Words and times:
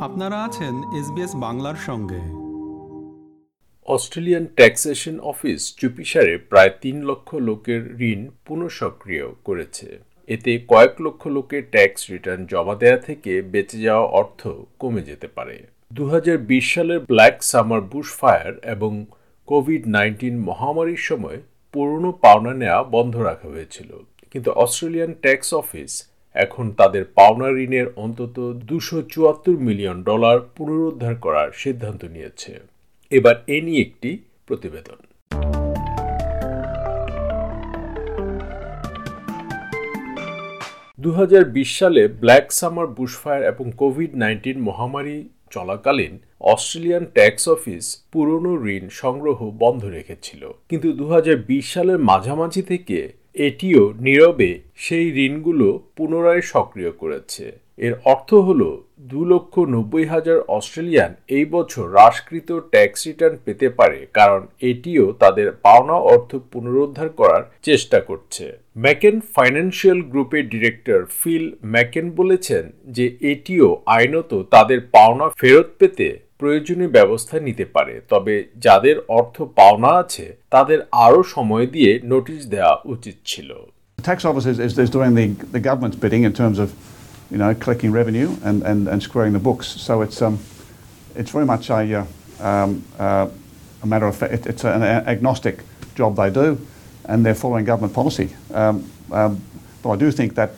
আপনারা 0.00 0.44
আছেন 0.44 1.00
এসবিএস 1.00 1.34
বাংলার 1.34 1.74
সঙ্গে। 1.74 2.20
অস্ট্রেলিয়ান 3.86 4.46
ট্যাক্সেশন 4.46 5.20
অফিস 5.20 5.76
চুপিসারে 5.76 6.38
প্রায় 6.38 6.70
তিন 6.80 7.04
লক্ষ 7.04 7.34
লোকের 7.34 8.00
ঋণ 8.00 8.28
পুনঃসক্রিয় 8.46 9.28
করেছে। 9.44 9.98
এতে 10.26 10.58
কয়েক 10.68 11.00
লক্ষ 11.00 11.26
লোকের 11.26 11.62
ট্যাক্স 11.70 12.10
রিটার্ন 12.10 12.46
জমা 12.46 12.74
দেয়া 12.74 12.96
থেকে 12.96 13.42
বেঁচে 13.42 13.78
যাওয়া 13.78 14.06
অর্থ 14.06 14.48
কমে 14.78 15.02
যেতে 15.02 15.28
পারে। 15.28 15.66
দু 15.92 16.06
হাজার 16.06 16.38
বিশ 16.38 16.74
সালের 16.74 17.00
ব্ল্যাক 17.00 17.42
সামার 17.42 17.80
বুশ 17.80 18.12
ফায়ার 18.12 18.58
এবং 18.62 19.06
কোভিড 19.46 19.88
নাইন্টিন 19.88 20.38
মহামারীর 20.38 20.96
সময় 20.96 21.40
পুরনো 21.72 22.12
পাওনা 22.12 22.54
নেওয়া 22.54 22.82
বন্ধ 22.82 23.16
রাখা 23.16 23.48
হয়েছিল। 23.48 24.04
কিন্তু 24.30 24.50
অস্ট্রেলিয়ান 24.50 25.12
ট্যাক্স 25.12 25.54
অফিস 25.54 26.08
এখন 26.36 26.70
তাদের 26.70 27.04
পাওনা 27.14 27.48
ঋণের 27.64 27.86
অন্তত 27.96 28.36
দুশো 28.64 29.02
চুয়াত্তর 29.02 29.56
মিলিয়ন 29.58 30.02
ডলার 30.02 30.38
পুনরুদ্ধার 30.56 31.14
করার 31.14 31.48
সিদ্ধান্ত 31.54 32.04
নিয়েছে। 32.04 32.52
এবার 33.10 33.34
এ 33.46 33.60
নিয়ে 33.60 33.80
একটি 33.80 34.18
প্রতিবেদন। 34.46 34.98
দু 40.98 41.10
হাজার 41.10 41.44
বিশ 41.44 41.78
সালে 41.78 42.08
ব্ল্যাক 42.08 42.52
সামার 42.52 42.86
বুশফায়ার 42.86 43.42
এবং 43.42 43.72
কোভিড 43.76 44.16
নাইন্টিন 44.16 44.58
মহামারী 44.60 45.28
চলাকালীন 45.50 46.18
অস্ট্রেলিয়ান 46.40 47.04
ট্যাক্স 47.04 47.48
অফিস 47.48 47.84
পুরনো 48.12 48.52
ঋণ 48.66 48.88
সংগ্রহ 48.88 49.50
বন্ধ 49.58 49.84
রেখেছিল। 49.84 50.42
কিন্তু 50.68 50.92
দু 50.92 51.06
হাজার 51.10 51.36
বিশ 51.36 51.64
সালের 51.74 51.98
মাঝামাঝি 51.98 52.62
থেকে 52.62 52.98
এটিও 53.36 53.82
নীরবে 54.00 54.50
সেই 54.76 55.06
ঋণগুলো 55.26 55.66
পুনরায় 55.96 56.44
সক্রিয় 56.52 56.92
করেছে। 56.92 57.44
এর 57.78 57.94
অর্থ 58.04 58.30
হল 58.46 58.62
দু 59.12 59.20
লক্ষ 59.24 59.54
নব্বই 59.74 60.04
হাজার 60.04 60.38
অস্ট্রেলিয়ান 60.48 61.12
এই 61.28 61.44
বছর 61.44 61.84
হ্রাসকৃত 61.90 62.50
ট্যাক্স 62.72 63.00
রিটার্ন 63.06 63.36
পেতে 63.44 63.68
পারে, 63.68 63.98
কারণ 64.14 64.40
এটিও 64.60 65.04
তাদের 65.12 65.48
পাওনা 65.64 65.96
অর্থ 66.14 66.30
পুনরুদ্ধার 66.52 67.08
করার 67.08 67.42
চেষ্টা 67.62 67.98
করছে। 68.00 68.44
ম্যাকেন 68.78 69.16
ফাইন্যান্সিয়াল 69.34 70.00
গ্রুপের 70.12 70.44
ডিরেক্টর 70.48 71.00
ফিল 71.20 71.44
ম্যাকেন 71.64 72.06
বলেছেন 72.10 72.64
যে 72.86 73.06
এটিও 73.32 73.68
আইনত 73.86 74.30
তাদের 74.54 74.78
পাওনা 74.94 75.26
ফেরত 75.40 75.68
পেতে 75.78 76.08
প্রয়োজনীয় 76.39 76.91
ব্যবস্থা 76.97 77.35
নিতে 77.47 77.65
পারে 77.75 77.93
তবে 78.11 78.33
যাদের 78.65 78.95
অর্থ 79.19 79.35
পাওনা 79.59 79.91
আছে 80.01 80.25
তাদের 80.55 80.79
আরও 81.05 81.21
সময় 81.35 81.65
দিয়ে 81.75 81.91
নোটিশ 82.13 82.39
দেওয়া 82.53 82.73
উচিত 82.93 83.17
ছিল 83.31 83.51
tax 84.01 84.25
office 84.29 84.45
is, 84.51 84.57
is, 84.59 84.77
is 84.85 84.89
doing 84.89 85.13
the, 85.19 85.27
the 85.55 85.59
government's 85.59 85.97
bidding 86.03 86.23
in 86.29 86.33
terms 86.33 86.57
of 86.59 86.69
you 87.31 87.37
know, 87.37 87.55
collecting 87.55 87.91
revenue 87.91 88.35
and, 88.43 88.61
and, 88.63 88.87
and 88.87 89.01
squaring 89.01 89.33
the 89.33 89.39
books. 89.39 89.67
So 89.67 90.01
it's, 90.01 90.21
um, 90.21 90.39
it's 91.15 91.31
very 91.31 91.45
much 91.45 91.69
a, 91.69 91.99
uh, 92.41 92.45
um, 92.45 92.83
uh, 92.99 93.29
a 93.81 93.87
matter 93.87 94.05
of 94.05 94.15
fact, 94.15 94.33
it, 94.33 94.45
it's 94.47 94.65
an 94.65 94.83
agnostic 94.83 95.59
job 95.95 96.15
they 96.17 96.29
do 96.29 96.59
and 97.05 97.25
they're 97.25 97.35
following 97.35 97.65
government 97.65 97.93
policy. 97.93 98.35
Um, 98.53 98.91
um, 99.11 99.41
but 99.81 99.91
I 99.91 99.95
do 99.95 100.11
think 100.11 100.35
that 100.35 100.51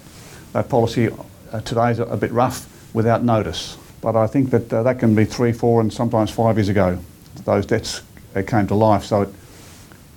that 0.53 0.67
policy 0.69 1.09
uh, 1.51 1.61
today 1.61 1.91
is 1.91 1.99
a, 1.99 2.05
a 2.05 2.17
bit 2.17 2.31
rough 2.31 2.67
without 2.93 3.23
notice. 3.23 3.77
But 4.00 4.14
I 4.16 4.26
think 4.26 4.50
that 4.50 4.72
uh, 4.72 4.82
that 4.82 4.98
can 4.98 5.14
be 5.14 5.24
three, 5.24 5.52
four, 5.52 5.80
and 5.80 5.92
sometimes 5.92 6.30
five 6.30 6.56
years 6.56 6.68
ago. 6.68 6.98
Those 7.44 7.66
debts 7.66 8.02
uh, 8.34 8.42
came 8.42 8.66
to 8.68 8.74
life. 8.74 9.04
So, 9.04 9.22
it, 9.22 9.30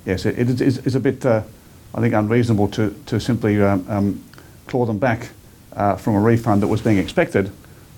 yes, 0.06 0.26
it, 0.26 0.38
it 0.38 0.62
is 0.62 0.78
it's 0.80 0.96
a 0.96 1.00
bit, 1.00 1.26
uh, 1.26 1.44
I 1.96 2.02
think, 2.02 2.14
unreasonable 2.14 2.68
to, 2.70 2.84
to 3.08 3.20
simply 3.20 3.62
um, 3.62 3.86
um, 3.90 4.24
claw 4.68 4.86
them 4.86 5.00
back 5.00 5.30
uh, 5.74 5.96
from 5.96 6.16
a 6.16 6.20
refund 6.20 6.62
that 6.62 6.68
was 6.68 6.82
being 6.82 6.98
expected 6.98 7.52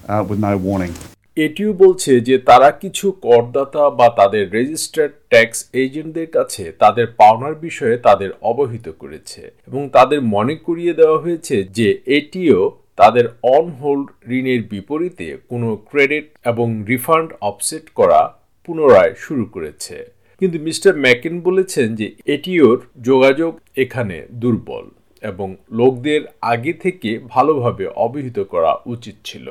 uh, 0.08 0.26
with 0.28 0.40
no 0.40 0.58
warning. 0.58 0.94
এটিও 1.38 1.72
বলছে 1.74 2.12
যে 2.28 2.36
তারা 2.50 2.70
কিছু 2.84 3.06
করদাতা 3.28 3.84
বা 4.00 4.08
তাদের 4.20 4.44
registered 4.58 5.14
tax 5.32 5.58
এজেন্টদের 5.84 6.30
কাছে 6.38 6.64
তাদের 6.84 7.08
পাওনার 7.22 7.56
বিষয়ে 7.66 7.98
তাদের 8.08 8.30
অবহিত 8.42 8.88
করেছে 9.02 9.42
এবং 9.68 9.82
তাদের 9.90 10.20
মনে 10.36 10.56
করিয়ে 10.68 10.94
দেওয়া 10.94 11.20
হয়েছে 11.24 11.56
যে 11.78 11.88
এটিও 12.18 12.60
তাদের 12.98 13.26
অন 13.56 13.66
হোল্ড 13.82 14.08
ঋণের 14.30 14.62
বিপরীতে 14.64 15.28
কোনো 15.50 15.70
ক্রেডিট 15.90 16.26
এবং 16.46 16.68
রিফান্ড 16.84 17.30
অফসেট 17.42 17.86
করা 17.96 18.20
পুনরায় 18.68 19.14
শুরু 19.18 19.44
করেছে 19.46 19.96
কিন্তু 20.42 20.58
মিস্টার 20.60 20.92
ম্যাকেন 20.96 21.36
বলেছেন 21.40 21.88
যে 21.96 22.08
এটিওর 22.28 22.78
যোগাযোগ 23.02 23.52
এখানে 23.76 24.18
দুর্বল 24.34 24.86
এবং 25.24 25.48
লোকদের 25.72 26.22
আগে 26.54 26.74
থেকে 26.74 27.10
ভালোভাবে 27.28 27.86
অবহিত 27.98 28.38
করা 28.54 28.72
উচিত 28.86 29.16
ছিল 29.26 29.48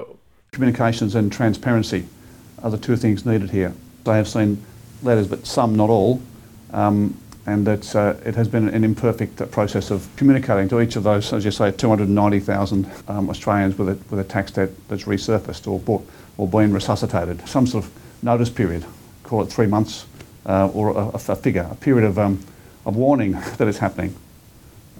Communications 0.53 1.13
and 1.15 1.27
transparency 1.33 2.03
are 2.63 2.73
the 2.77 2.83
two 2.87 2.97
things 2.97 3.19
needed 3.25 3.51
here. 3.51 3.73
I 4.07 4.17
have 4.17 4.29
seen 4.29 4.51
letters, 5.03 5.29
but 5.29 5.41
some, 5.47 5.71
not 5.77 5.91
all, 5.91 6.13
um, 6.73 6.99
and 7.48 7.66
it's, 7.68 7.96
uh, 7.96 8.20
it 8.26 8.36
has 8.36 8.48
been 8.50 8.68
an 8.70 8.84
imperfect 8.84 9.42
uh, 9.42 9.46
process 9.46 9.90
of 9.90 10.08
communicating 10.18 10.68
to 10.68 10.82
each 10.82 10.98
of 10.98 11.04
those, 11.04 11.32
as 11.32 11.46
you 11.46 11.52
say, 11.52 11.72
290,000 11.72 12.86
um, 13.08 13.30
Australians 13.30 13.78
with 13.78 13.90
a, 13.90 13.98
with 14.10 14.20
a 14.20 14.24
tax 14.26 14.52
debt 14.52 14.70
that's 14.90 15.06
resurfaced 15.06 15.66
or, 15.66 15.80
bought, 15.80 16.06
or 16.38 16.48
been 16.48 16.74
resuscitated. 16.74 17.48
Some 17.48 17.66
sort 17.66 17.86
of 17.86 17.92
notice 18.22 18.50
period, 18.50 18.84
call 19.24 19.42
it 19.44 19.48
three 19.48 19.68
months, 19.68 20.06
uh, 20.46 20.68
or 20.74 20.90
a, 20.90 21.08
a, 21.14 21.36
figure, 21.36 21.68
a 21.72 21.76
period 21.76 22.06
of, 22.06 22.20
um, 22.20 22.44
of 22.86 22.98
warning 22.98 23.32
that 23.58 23.68
it's 23.68 23.78
happening 23.78 24.14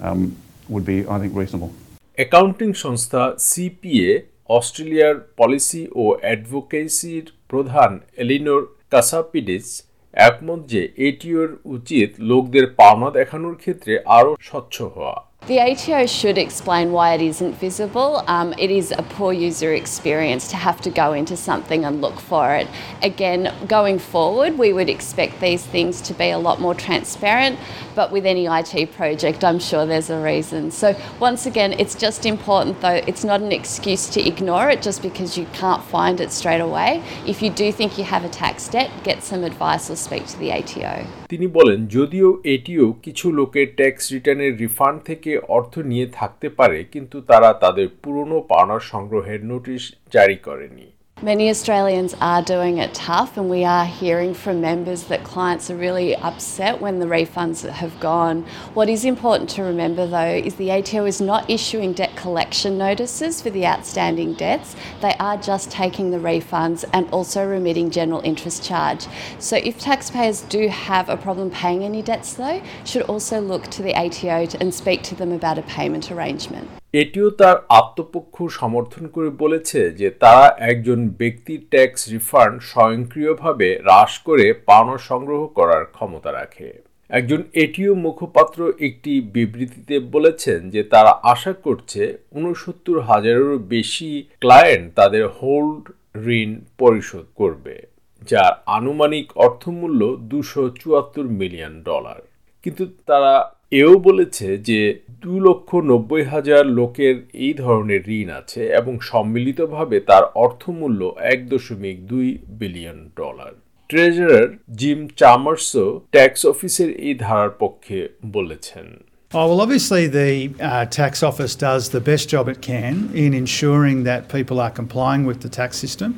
um, 0.00 0.34
would 0.68 0.86
be, 0.86 1.06
I 1.06 1.18
think, 1.18 1.34
reasonable. 1.34 1.72
Accounting 2.20 2.70
সংস্থা 2.84 3.22
CPA 3.50 4.10
অস্ট্রেলিয়ার 4.56 5.14
policy 5.40 5.82
ও 6.02 6.04
অ্যাডভোকেসির 6.24 7.24
প্রধান 7.50 7.90
এলিনোর 8.22 8.62
কাসাপিডিস 8.92 9.66
একমত 10.13 10.59
যে 10.67 10.81
এটিওর 10.97 11.49
উচিত 11.65 12.09
লোকদের 12.19 12.65
পাওনা 12.75 13.11
দেখানোর 13.11 13.55
ক্ষেত্রে 13.55 13.93
আরও 14.05 14.31
স্বচ্ছ 14.41 14.75
হওয়া। 14.81 15.32
The 15.48 15.60
ATO 15.60 16.04
should 16.04 16.36
explain 16.36 16.92
why 16.92 17.14
it 17.14 17.22
isn't 17.22 17.54
visible. 17.54 18.22
Um, 18.26 18.52
it 18.58 18.70
is 18.70 18.92
a 18.92 19.02
poor 19.02 19.32
user 19.32 19.72
experience 19.72 20.48
to 20.48 20.56
have 20.56 20.82
to 20.82 20.90
go 20.90 21.14
into 21.14 21.38
something 21.38 21.86
and 21.86 22.02
look 22.02 22.20
for 22.20 22.54
it. 22.54 22.68
Again, 23.02 23.54
going 23.66 23.98
forward, 23.98 24.58
we 24.58 24.74
would 24.74 24.90
expect 24.90 25.40
these 25.40 25.64
things 25.64 26.02
to 26.02 26.12
be 26.12 26.28
a 26.28 26.36
lot 26.36 26.60
more 26.60 26.74
transparent, 26.74 27.58
but 27.94 28.12
with 28.12 28.26
any 28.26 28.44
IT 28.44 28.92
project, 28.92 29.42
I'm 29.42 29.58
sure 29.58 29.86
there's 29.86 30.10
a 30.10 30.20
reason. 30.20 30.70
So, 30.70 30.94
once 31.18 31.46
again, 31.46 31.72
it's 31.72 31.94
just 31.94 32.26
important 32.26 32.82
though, 32.82 33.00
it's 33.06 33.24
not 33.24 33.40
an 33.40 33.50
excuse 33.50 34.10
to 34.10 34.20
ignore 34.20 34.68
it 34.68 34.82
just 34.82 35.00
because 35.00 35.38
you 35.38 35.46
can't 35.54 35.82
find 35.82 36.20
it 36.20 36.30
straight 36.30 36.60
away. 36.60 37.02
If 37.26 37.40
you 37.40 37.48
do 37.48 37.72
think 37.72 37.96
you 37.96 38.04
have 38.04 38.22
a 38.22 38.28
tax 38.28 38.68
debt, 38.68 38.90
get 39.02 39.22
some 39.22 39.44
advice 39.44 39.88
or 39.88 39.96
speak 39.96 40.26
to 40.26 40.38
the 40.38 40.50
ATO. 40.52 41.06
তিনি 41.28 41.46
বলেন 41.58 41.78
যদিও 41.96 42.28
এটিও 42.54 42.86
কিছু 43.04 43.26
লোকের 43.38 43.66
tax 43.78 44.04
রিটার্নের 44.14 44.52
refund 44.62 44.98
থেকে 45.04 45.30
অর্থ 45.47 45.73
নিয়ে 45.79 46.07
থাকতে 46.13 46.47
পারে 46.49 46.79
কিন্তু 46.83 47.17
তারা 47.21 47.49
তাদের 47.53 47.87
পুরনো 48.03 48.37
পাওনা 48.41 48.77
সংগ্রহের 48.79 49.41
নোটিশ 49.45 49.83
জারি 50.13 50.37
করেনি। 50.37 50.87
Many 51.23 51.49
Australians 51.49 52.13
are 52.19 52.41
doing 52.41 52.79
it 52.79 52.93
tough, 52.93 53.37
and 53.37 53.49
we 53.49 53.63
are 53.63 53.85
hearing 53.85 54.33
from 54.33 54.59
members 54.59 55.05
that 55.05 55.23
clients 55.23 55.71
are 55.71 55.75
really 55.77 56.17
upset 56.17 56.81
when 56.81 56.99
the 56.99 57.05
refunds 57.05 57.65
have 57.65 57.97
gone. 58.01 58.43
What 58.73 58.89
is 58.89 59.05
important 59.05 59.49
to 59.51 59.63
remember 59.63 60.05
though 60.05 60.35
is 60.35 60.55
the 60.55 60.69
ATO 60.69 61.05
is 61.05 61.21
not 61.21 61.49
issuing 61.49 61.93
debt 61.93 62.17
collection 62.17 62.77
notices 62.77 63.41
for 63.41 63.51
the 63.51 63.65
outstanding 63.65 64.33
debts, 64.33 64.75
they 64.99 65.13
are 65.17 65.37
just 65.37 65.71
taking 65.71 66.11
the 66.11 66.17
refunds 66.17 66.83
and 66.91 67.09
also 67.11 67.47
remitting 67.47 67.89
general 67.89 68.19
interest 68.25 68.61
charge. 68.61 69.07
So, 69.39 69.55
if 69.55 69.79
taxpayers 69.79 70.41
do 70.41 70.67
have 70.67 71.07
a 71.07 71.15
problem 71.15 71.51
paying 71.51 71.85
any 71.85 72.01
debts 72.01 72.33
though, 72.33 72.61
should 72.83 73.03
also 73.03 73.39
look 73.39 73.69
to 73.69 73.81
the 73.81 73.95
ATO 73.95 74.57
and 74.59 74.73
speak 74.73 75.03
to 75.03 75.15
them 75.15 75.31
about 75.31 75.57
a 75.57 75.61
payment 75.61 76.11
arrangement. 76.11 76.69
এটিও 76.93 77.29
তার 77.29 77.57
আত্মপক্ষ 77.69 78.43
সমর্থন 78.43 79.07
করে 79.07 79.29
বলেছে 79.29 79.91
যে 79.91 80.09
তারা 80.09 80.55
একজন 80.59 81.07
ব্যক্তির 81.07 81.65
tax 81.69 82.09
refund 82.09 82.61
স্বয়ংক্রিয়ভাবে 82.61 83.79
হ্রাস 83.83 84.19
করে 84.19 84.53
পাওনা 84.53 84.97
সংগ্রহ 84.97 85.47
করার 85.47 85.85
ক্ষমতা 85.85 86.31
রাখে। 86.31 86.81
একজন 87.09 87.43
এটিও 87.53 87.95
মুখপাত্র 87.95 88.73
একটি 88.79 89.21
বিবৃতিতে 89.21 89.99
বলেছেন 89.99 90.69
যে 90.69 90.83
তারা 90.83 91.09
আশা 91.23 91.53
করছে 91.53 92.17
উনসত্তর 92.31 92.99
হাজারেরও 92.99 93.57
বেশি 93.57 94.23
ক্লায়েন্ট 94.39 94.95
তাদের 94.95 95.27
হোল্ড 95.27 95.91
ঋণ 96.17 96.61
পরিশোধ 96.77 97.25
করবে, 97.35 97.87
যার 98.29 98.63
আনুমানিক 98.65 99.37
অর্থমূল্য 99.37 100.17
দুশো 100.19 100.69
চুয়াত্তর 100.69 101.23
মিলিয়ন 101.23 101.83
ডলার। 101.83 102.21
কিন্তু 102.63 102.85
তারা 103.05 103.52
এও 103.73 103.93
বলেছে 103.99 104.47
যে 104.69 104.79
দু 105.21 105.33
লক্ষ 105.39 105.69
নব্বই 105.91 106.23
হাজার 106.23 106.63
লোকের 106.79 107.15
এই 107.45 107.53
ধরনের 107.53 108.01
ঋণ 108.19 108.29
আছে 108.39 108.61
এবং 108.79 108.93
সম্মিলিতভাবে 109.11 109.97
তার 110.09 110.23
অর্থমূল্য 110.45 111.01
এক 111.33 111.39
দশমিক 111.49 111.97
দুই 112.07 112.27
বিলিয়ন 112.59 112.99
ডলার 113.17 113.51
ট্রেজারার 113.89 114.47
জিম 114.75 114.99
চামার্সও 115.19 115.87
ট্যাক্স 116.11 116.41
অফিসের 116.45 116.89
এই 117.07 117.13
ধারার 117.25 117.51
পক্ষে 117.63 117.97
বলেছেন 118.35 118.87
Oh, 119.31 119.45
well, 119.49 119.61
obviously, 119.61 120.03
the 120.15 120.31
uh, 120.61 120.85
tax 120.99 121.13
office 121.23 121.53
does 121.67 121.83
the 121.89 122.03
best 122.11 122.25
job 122.29 122.45
it 122.47 122.59
can 122.63 122.93
in 123.15 123.31
ensuring 123.35 123.97
that 124.09 124.21
people 124.27 124.57
are 124.59 124.73
complying 124.81 125.21
with 125.29 125.39
the 125.41 125.51
tax 125.51 125.71
system, 125.75 126.09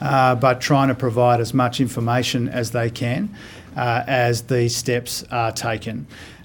uh, 0.00 0.34
but 0.36 0.54
trying 0.60 0.88
to 0.88 0.98
provide 1.06 1.38
as 1.40 1.52
much 1.54 1.74
information 1.80 2.40
as 2.60 2.66
they 2.70 2.88
can 2.92 3.22
uh, 3.76 4.24
as 4.26 4.34
these 4.44 4.74
steps 4.76 5.12
are 5.32 5.52
taken. 5.52 5.96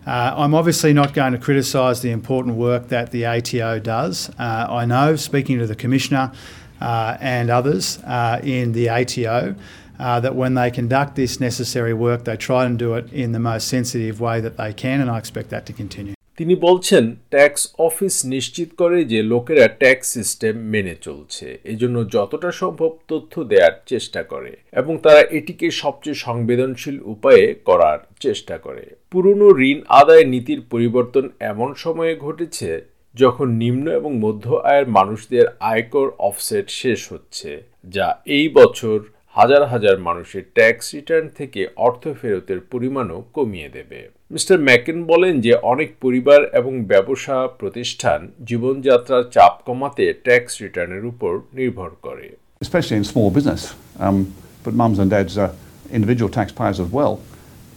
Uh, 0.05 0.33
I'm 0.35 0.53
obviously 0.53 0.91
not 0.91 1.13
going 1.13 1.31
to 1.31 1.39
criticise 1.39 2.01
the 2.01 2.11
important 2.11 2.55
work 2.55 2.89
that 2.89 3.11
the 3.11 3.25
ATO 3.25 3.79
does. 3.79 4.29
Uh, 4.37 4.67
I 4.69 4.85
know, 4.85 5.15
speaking 5.15 5.59
to 5.59 5.67
the 5.67 5.75
Commissioner 5.75 6.33
uh, 6.81 7.17
and 7.21 7.49
others 7.49 7.99
uh, 8.03 8.41
in 8.43 8.73
the 8.73 8.89
ATO, 8.89 9.55
uh, 9.99 10.19
that 10.19 10.35
when 10.35 10.55
they 10.55 10.71
conduct 10.71 11.15
this 11.15 11.39
necessary 11.39 11.93
work, 11.93 12.25
they 12.25 12.35
try 12.35 12.65
and 12.65 12.77
do 12.77 12.95
it 12.95 13.11
in 13.13 13.31
the 13.31 13.39
most 13.39 13.69
sensitive 13.69 14.19
way 14.19 14.41
that 14.41 14.57
they 14.57 14.73
can, 14.73 14.99
and 14.99 15.09
I 15.09 15.17
expect 15.17 15.49
that 15.51 15.65
to 15.67 15.73
continue. 15.73 16.15
তিনি 16.39 16.55
বলছেন, 16.67 17.03
tax 17.33 17.61
office 17.87 18.15
নিশ্চিত 18.25 18.69
করে 18.81 18.97
যে 19.11 19.19
লোকেরা 19.33 19.65
tax 19.81 20.07
system 20.15 20.55
মেনে 20.73 20.95
চলছে, 21.01 21.47
এজন্য 21.63 21.97
যতটা 22.15 22.49
সম্ভব 22.61 22.91
তথ্য 23.07 23.33
দেওয়ার 23.51 23.75
চেষ্টা 23.91 24.21
করে 24.23 24.51
এবং 24.73 24.93
তারা 25.05 25.21
এটিকে 25.37 25.67
সবচেয়ে 25.81 26.23
সংবেদনশীল 26.27 26.97
উপায়ে 27.13 27.45
করার 27.65 27.99
চেষ্টা 28.19 28.55
করে। 28.57 28.85
পুরনো 29.11 29.47
ঋণ 29.69 29.79
আদায় 30.01 30.25
নীতির 30.33 30.61
পরিবর্তন 30.71 31.25
এমন 31.51 31.69
সময়ে 31.73 32.15
ঘটেছে 32.15 32.69
যখন 33.15 33.47
নিম্ন 33.61 33.85
এবং 33.99 34.11
মধ্য 34.25 34.45
আয়ের 34.69 34.87
মানুষদের 34.97 35.45
আয়কর 35.71 36.07
অফসেট 36.29 36.67
শেষ 36.81 36.99
হচ্ছে, 37.11 37.51
যা 37.95 38.07
এই 38.37 38.47
বছর 38.49 38.97
হাজার 39.35 39.63
হাজার 39.67 39.95
মানুষের 40.07 40.43
ট্যাক্স 40.53 40.85
রিটার্ন 40.95 41.27
থেকে 41.39 41.61
অর্থ 41.87 42.03
ফেরতের 42.19 42.59
পরিমাণও 42.71 43.19
কমিয়ে 43.33 43.69
দেবে। 43.69 43.99
মিস্টার 44.34 44.56
ম্যাকেন 44.68 44.98
বলেন 45.12 45.34
যে 45.46 45.52
অনেক 45.72 45.88
পরিবার 46.04 46.40
এবং 46.60 46.72
ব্যবসা 46.92 47.36
প্রতিষ্ঠান 47.60 48.20
জীবনযাত্রার 48.48 49.24
চাপ 49.34 49.54
কমাতে 49.66 50.04
ট্যাক্স 50.26 50.52
রিটার্নের 50.64 51.04
উপর 51.12 51.32
নির্ভর 51.58 51.90
করে 52.06 52.28
especially 52.60 52.96
in 52.96 53.04
small 53.04 53.30
business, 53.30 53.74
um, 53.98 54.16
but 54.64 54.74
mums 54.74 54.98
and 54.98 55.10
dads 55.10 55.34
are 55.38 55.52
individual 55.92 56.30
taxpayers 56.30 56.80
as 56.80 56.88
well. 56.88 57.20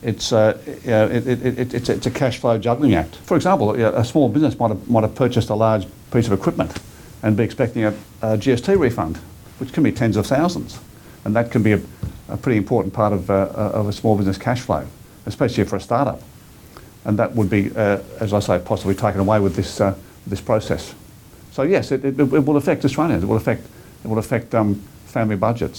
It's, 0.04 0.34
uh, 0.34 0.58
uh, 0.88 1.18
it, 1.18 1.28
it, 1.28 1.46
it, 1.46 1.74
it's, 1.74 1.90
it's 1.90 2.08
a 2.08 2.12
cash 2.12 2.40
flow 2.40 2.58
juggling 2.58 2.96
act. 2.96 3.16
For 3.18 3.38
example, 3.38 3.72
a 3.72 4.04
small 4.04 4.30
business 4.30 4.58
might 4.58 4.70
have, 4.70 4.90
might 4.90 5.02
have 5.02 5.16
purchased 5.16 5.50
a 5.50 5.56
large 5.56 5.86
piece 6.12 6.26
of 6.26 6.34
equipment 6.34 6.72
and 7.22 7.38
be 7.38 7.44
expecting 7.44 7.84
a, 7.84 7.90
a 8.22 8.38
GST 8.38 8.80
refund, 8.80 9.18
which 9.60 9.72
can 9.74 9.84
be 9.84 9.92
tens 9.92 10.18
of 10.18 10.26
thousands. 10.26 10.80
And 11.24 11.36
that 11.36 11.52
can 11.52 11.62
be 11.62 11.74
a, 11.74 11.82
a 12.30 12.38
pretty 12.38 12.58
important 12.58 12.94
part 12.96 13.14
of, 13.14 13.30
uh, 13.30 13.50
of 13.56 13.88
a 13.88 13.94
small 13.94 14.18
business 14.18 14.40
cash 14.40 14.62
flow, 14.62 14.88
especially 15.28 15.64
for 15.66 15.76
a 15.76 15.82
startup. 15.82 16.22
And 17.07 17.17
that 17.21 17.31
would 17.37 17.49
be, 17.49 17.63
uh, 17.77 18.01
as 18.21 18.33
I 18.33 18.41
say, 18.41 18.59
possibly 18.61 18.97
taken 18.97 19.21
away 19.21 19.39
with 19.39 19.55
this, 19.55 19.81
uh, 19.81 19.95
this 20.27 20.41
process. 20.43 20.93
So 21.53 21.63
yes, 21.65 21.93
it, 21.93 22.05
it, 22.05 22.19
it 22.19 22.45
will 22.47 22.57
affect 22.57 22.85
Australians. 22.85 23.23
It 23.23 23.29
will 23.29 23.37
affect, 23.37 23.63
it 24.05 24.09
will 24.09 24.19
affect 24.19 24.55
um, 24.55 24.75
family 25.07 25.37
budgets. 25.39 25.79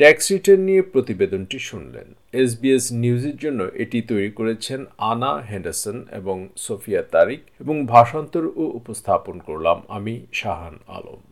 Tax 0.00 0.24
return 0.32 0.62
নিয়ে 0.68 0.82
প্রতিবেদনটি 0.94 1.58
শুনলেন 1.68 2.06
SBS 2.42 2.84
নিউজের 3.02 3.36
জন্য 3.36 3.60
এটি 3.82 3.98
তৈরি 4.10 4.30
করেছেন 4.30 4.80
আনা 5.10 5.32
Henderson 5.50 5.96
এবং 6.12 6.36
সোফিয়া 6.56 7.02
তারিক 7.14 7.40
এবং 7.60 7.76
ভাষান্তর 7.86 8.44
ও 8.62 8.64
উপস্থাপন 8.80 9.36
করলাম 9.48 9.78
আমি 9.88 10.14
শাহান 10.40 10.76
আলম 10.88 11.31